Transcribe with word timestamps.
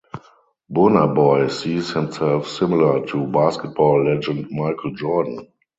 Burna 0.67 1.13
Boy 1.13 1.47
sees 1.49 1.91
himself 1.91 2.47
similar 2.47 3.05
to 3.05 3.27
Basketball 3.27 4.03
legend 4.03 4.47
Michael 4.49 4.95
Jordan. 4.95 5.47